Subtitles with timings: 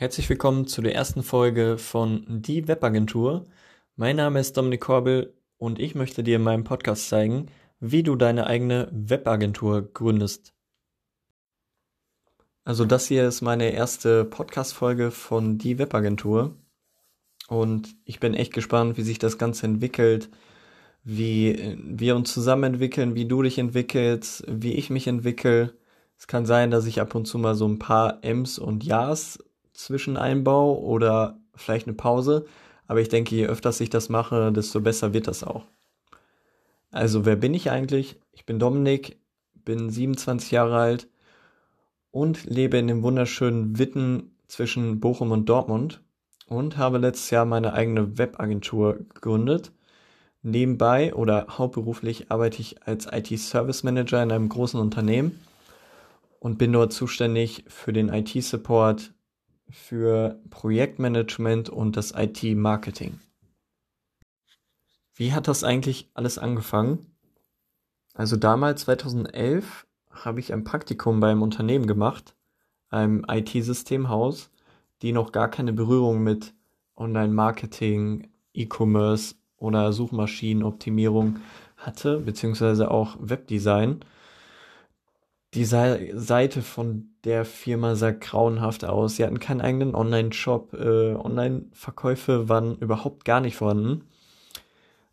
[0.00, 3.46] Herzlich willkommen zu der ersten Folge von Die Webagentur.
[3.96, 7.46] Mein Name ist Dominik Korbel und ich möchte dir in meinem Podcast zeigen,
[7.80, 10.54] wie du deine eigene Webagentur gründest.
[12.62, 16.54] Also das hier ist meine erste Podcast-Folge von Die Webagentur
[17.48, 20.30] und ich bin echt gespannt, wie sich das Ganze entwickelt,
[21.02, 25.74] wie wir uns zusammen entwickeln, wie du dich entwickelst, wie ich mich entwickle.
[26.16, 29.40] Es kann sein, dass ich ab und zu mal so ein paar M's und Ja's
[29.78, 32.44] Zwischeneinbau oder vielleicht eine Pause.
[32.86, 35.64] Aber ich denke, je öfter ich das mache, desto besser wird das auch.
[36.90, 38.18] Also, wer bin ich eigentlich?
[38.32, 39.20] Ich bin Dominik,
[39.54, 41.08] bin 27 Jahre alt
[42.10, 46.02] und lebe in dem wunderschönen Witten zwischen Bochum und Dortmund
[46.46, 49.70] und habe letztes Jahr meine eigene Webagentur gegründet.
[50.42, 55.38] Nebenbei oder hauptberuflich arbeite ich als IT-Service Manager in einem großen Unternehmen
[56.40, 59.12] und bin dort zuständig für den IT-Support
[59.70, 63.20] für Projektmanagement und das IT-Marketing.
[65.14, 67.06] Wie hat das eigentlich alles angefangen?
[68.14, 72.34] Also damals, 2011, habe ich ein Praktikum beim Unternehmen gemacht,
[72.88, 74.50] einem IT-Systemhaus,
[75.02, 76.54] die noch gar keine Berührung mit
[76.96, 81.40] Online-Marketing, E-Commerce oder Suchmaschinenoptimierung
[81.76, 84.00] hatte, beziehungsweise auch Webdesign
[85.54, 89.16] die Seite von der Firma sah grauenhaft aus.
[89.16, 90.74] Sie hatten keinen eigenen Online-Shop.
[90.74, 94.04] Äh, Online-Verkäufe waren überhaupt gar nicht vorhanden.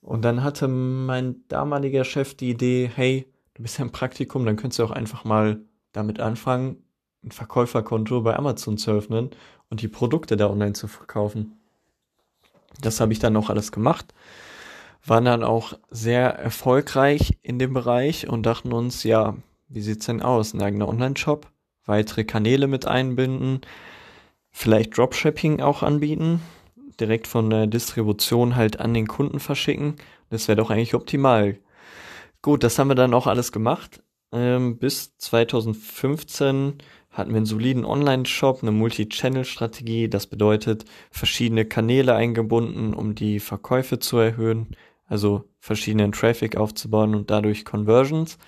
[0.00, 4.56] Und dann hatte mein damaliger Chef die Idee, hey, du bist ja im Praktikum, dann
[4.56, 5.60] könntest du auch einfach mal
[5.92, 6.82] damit anfangen,
[7.24, 9.30] ein Verkäuferkonto bei Amazon zu öffnen
[9.70, 11.58] und die Produkte da online zu verkaufen.
[12.80, 14.12] Das habe ich dann auch alles gemacht.
[15.06, 19.36] Waren dann auch sehr erfolgreich in dem Bereich und dachten uns, ja,
[19.74, 20.54] wie sieht's denn aus?
[20.54, 21.50] Ein eigener Online-Shop,
[21.84, 23.60] weitere Kanäle mit einbinden,
[24.50, 26.40] vielleicht Dropshipping auch anbieten,
[27.00, 29.96] direkt von der Distribution halt an den Kunden verschicken.
[30.30, 31.58] Das wäre doch eigentlich optimal.
[32.40, 34.02] Gut, das haben wir dann auch alles gemacht.
[34.32, 36.78] Ähm, bis 2015
[37.10, 40.08] hatten wir einen soliden Online-Shop, eine Multi-Channel-Strategie.
[40.08, 47.30] Das bedeutet, verschiedene Kanäle eingebunden, um die Verkäufe zu erhöhen, also verschiedenen Traffic aufzubauen und
[47.30, 48.38] dadurch Conversions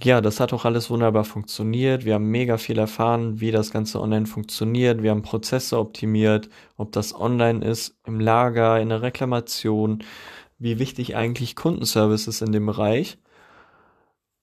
[0.00, 2.04] ja, das hat auch alles wunderbar funktioniert.
[2.04, 5.02] Wir haben mega viel erfahren, wie das Ganze online funktioniert.
[5.02, 10.02] Wir haben Prozesse optimiert, ob das online ist, im Lager, in der Reklamation,
[10.58, 13.18] wie wichtig eigentlich Kundenservice ist in dem Bereich.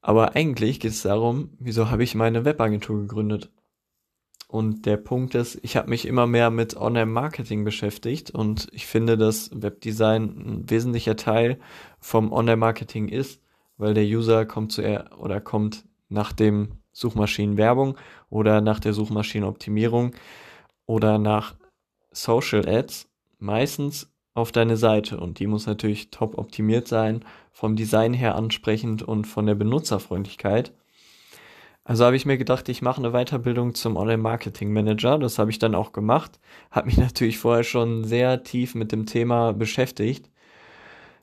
[0.00, 3.50] Aber eigentlich geht es darum, wieso habe ich meine Webagentur gegründet?
[4.48, 9.16] Und der Punkt ist, ich habe mich immer mehr mit Online-Marketing beschäftigt und ich finde,
[9.16, 11.58] dass Webdesign ein wesentlicher Teil
[12.00, 13.43] vom Online-Marketing ist
[13.76, 17.96] weil der User kommt zu er oder kommt nach dem Suchmaschinenwerbung
[18.30, 20.12] oder nach der Suchmaschinenoptimierung
[20.86, 21.54] oder nach
[22.12, 23.08] Social Ads
[23.38, 29.02] meistens auf deine Seite und die muss natürlich top optimiert sein, vom Design her ansprechend
[29.02, 30.72] und von der Benutzerfreundlichkeit.
[31.84, 35.18] Also habe ich mir gedacht, ich mache eine Weiterbildung zum Online-Marketing-Manager.
[35.18, 36.40] Das habe ich dann auch gemacht.
[36.70, 40.30] Habe mich natürlich vorher schon sehr tief mit dem Thema beschäftigt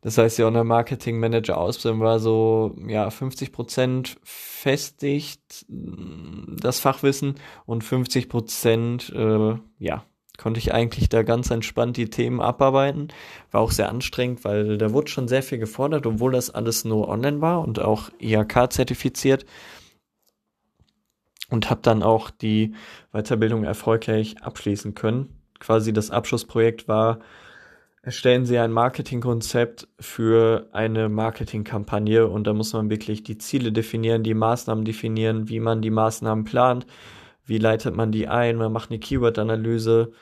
[0.00, 7.34] das heißt, die Online-Marketing-Manager-Ausbildung war so, ja, 50 Prozent festigt mm, das Fachwissen
[7.66, 10.04] und 50 Prozent, äh, ja,
[10.38, 13.08] konnte ich eigentlich da ganz entspannt die Themen abarbeiten.
[13.50, 17.08] War auch sehr anstrengend, weil da wurde schon sehr viel gefordert, obwohl das alles nur
[17.08, 19.44] online war und auch IHK-zertifiziert.
[21.50, 22.74] Und habe dann auch die
[23.10, 25.40] Weiterbildung erfolgreich abschließen können.
[25.58, 27.18] Quasi das Abschlussprojekt war
[28.08, 34.22] erstellen Sie ein Marketingkonzept für eine Marketingkampagne und da muss man wirklich die Ziele definieren,
[34.22, 36.86] die Maßnahmen definieren, wie man die Maßnahmen plant,
[37.44, 40.12] wie leitet man die ein, man macht eine Keyword-Analyse.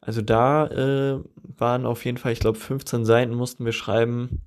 [0.00, 1.20] Also da äh,
[1.56, 4.42] waren auf jeden Fall, ich glaube, 15 Seiten mussten wir schreiben,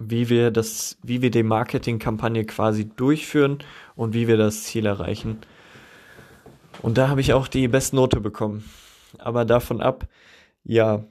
[0.00, 3.58] wie wir das, wie wir die Marketingkampagne quasi durchführen
[3.94, 5.38] und wie wir das Ziel erreichen.
[6.82, 8.64] Und da habe ich auch die Bestnote bekommen.
[9.18, 10.08] Aber davon ab,
[10.64, 11.04] ja,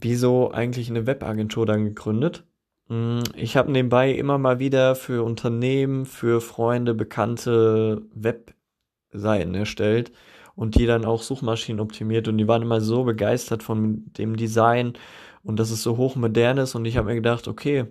[0.00, 2.44] wieso eigentlich eine Webagentur dann gegründet?
[2.88, 10.12] Hm, ich habe nebenbei immer mal wieder für Unternehmen, für Freunde, Bekannte Webseiten erstellt
[10.54, 14.94] und die dann auch Suchmaschinen optimiert und die waren immer so begeistert von dem Design
[15.42, 17.86] und dass es so hochmodern ist und ich habe mir gedacht, okay,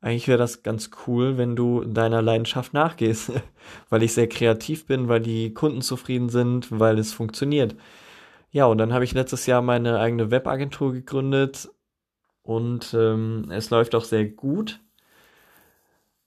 [0.00, 3.32] eigentlich wäre das ganz cool, wenn du deiner Leidenschaft nachgehst,
[3.90, 7.76] weil ich sehr kreativ bin, weil die Kunden zufrieden sind, weil es funktioniert.
[8.50, 11.68] Ja, und dann habe ich letztes Jahr meine eigene Webagentur gegründet
[12.42, 14.80] und ähm, es läuft auch sehr gut.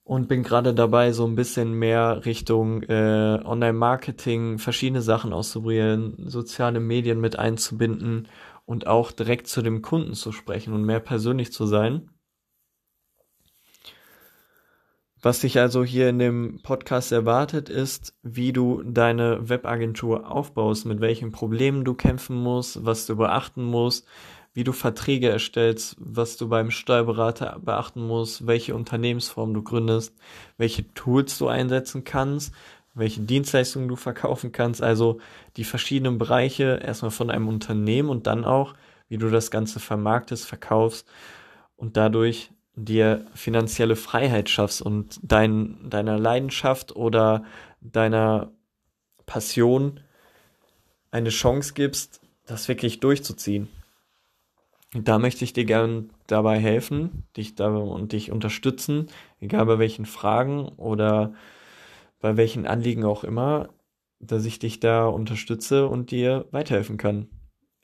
[0.05, 6.79] und bin gerade dabei, so ein bisschen mehr Richtung äh, Online-Marketing, verschiedene Sachen auszuprobieren, soziale
[6.79, 8.27] Medien mit einzubinden
[8.65, 12.09] und auch direkt zu dem Kunden zu sprechen und mehr persönlich zu sein.
[15.25, 20.99] Was dich also hier in dem Podcast erwartet, ist, wie du deine Webagentur aufbaust, mit
[20.99, 24.05] welchen Problemen du kämpfen musst, was du beachten musst,
[24.53, 30.13] wie du Verträge erstellst, was du beim Steuerberater beachten musst, welche Unternehmensform du gründest,
[30.57, 32.53] welche Tools du einsetzen kannst,
[32.93, 35.21] welche Dienstleistungen du verkaufen kannst, also
[35.55, 38.73] die verschiedenen Bereiche erstmal von einem Unternehmen und dann auch,
[39.07, 41.07] wie du das Ganze vermarktest, verkaufst
[41.77, 47.43] und dadurch dir finanzielle Freiheit schaffst und dein, deiner Leidenschaft oder
[47.81, 48.51] deiner
[49.25, 49.99] Passion
[51.11, 53.69] eine Chance gibst, das wirklich durchzuziehen.
[54.93, 59.07] Da möchte ich dir gern dabei helfen, dich da und dich unterstützen,
[59.39, 61.33] egal bei welchen Fragen oder
[62.19, 63.69] bei welchen Anliegen auch immer,
[64.19, 67.27] dass ich dich da unterstütze und dir weiterhelfen kann.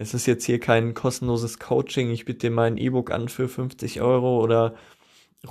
[0.01, 2.09] Es ist jetzt hier kein kostenloses Coaching.
[2.09, 4.73] Ich biete dir mal ein E-Book an für 50 Euro oder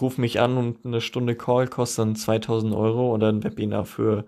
[0.00, 4.24] ruf mich an und eine Stunde Call kostet dann 2000 Euro oder ein Webinar für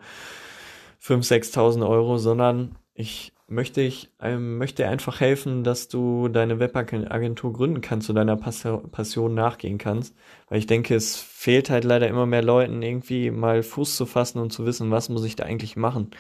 [1.03, 7.53] 5.000, 6.000 Euro, sondern ich möchte ich ähm, möchte einfach helfen, dass du deine Webagentur
[7.55, 10.15] gründen kannst, und deiner Passion nachgehen kannst,
[10.51, 14.39] weil ich denke, es fehlt halt leider immer mehr Leuten irgendwie mal Fuß zu fassen
[14.39, 16.11] und zu wissen, was muss ich da eigentlich machen.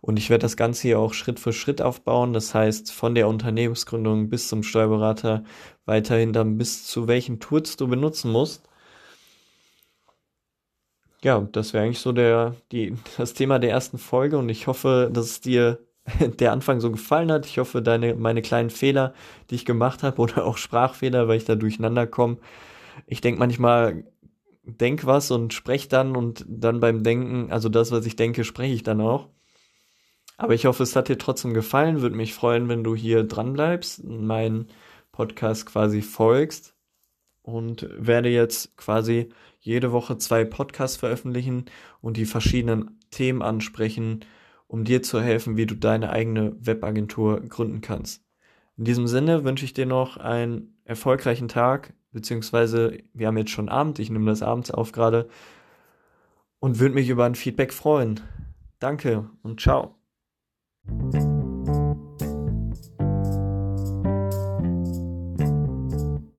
[0.00, 2.32] Und ich werde das Ganze hier auch Schritt für Schritt aufbauen.
[2.32, 5.44] Das heißt, von der Unternehmensgründung bis zum Steuerberater,
[5.84, 8.62] weiterhin dann bis zu welchen Tools du benutzen musst.
[11.22, 15.10] Ja, das wäre eigentlich so der, die, das Thema der ersten Folge und ich hoffe,
[15.12, 15.78] dass es dir
[16.20, 17.46] der Anfang so gefallen hat.
[17.46, 19.14] Ich hoffe, deine, meine kleinen Fehler,
[19.50, 22.38] die ich gemacht habe, oder auch Sprachfehler, weil ich da durcheinander komme.
[23.06, 24.04] Ich denke manchmal,
[24.64, 28.74] denk was und sprech dann und dann beim Denken, also das, was ich denke, spreche
[28.74, 29.28] ich dann auch.
[30.40, 32.00] Aber ich hoffe, es hat dir trotzdem gefallen.
[32.00, 34.68] Würde mich freuen, wenn du hier dran bleibst, meinen
[35.12, 36.74] Podcast quasi folgst
[37.42, 39.28] und werde jetzt quasi
[39.58, 41.66] jede Woche zwei Podcasts veröffentlichen
[42.00, 44.24] und die verschiedenen Themen ansprechen,
[44.66, 48.24] um dir zu helfen, wie du deine eigene Webagentur gründen kannst.
[48.78, 53.68] In diesem Sinne wünsche ich dir noch einen erfolgreichen Tag, beziehungsweise wir haben jetzt schon
[53.68, 55.28] Abend, ich nehme das abends auf gerade
[56.60, 58.20] und würde mich über ein Feedback freuen.
[58.78, 59.99] Danke und ciao.
[60.88, 61.39] Thank you.